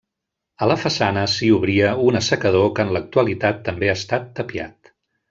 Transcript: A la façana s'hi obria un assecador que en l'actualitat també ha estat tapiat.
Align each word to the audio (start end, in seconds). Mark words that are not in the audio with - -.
A 0.65 0.69
la 0.69 0.77
façana 0.83 1.25
s'hi 1.33 1.49
obria 1.57 1.91
un 2.07 2.17
assecador 2.21 2.65
que 2.79 2.87
en 2.87 2.95
l'actualitat 2.97 3.61
també 3.69 3.93
ha 3.93 3.99
estat 4.03 4.27
tapiat. 4.41 4.91